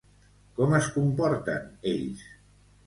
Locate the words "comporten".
0.95-1.71